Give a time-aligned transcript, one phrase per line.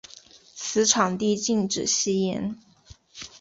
[0.55, 2.57] 此场地禁止吸烟。